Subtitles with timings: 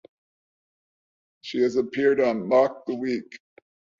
[1.41, 3.37] She has appeared on "Mock the Week".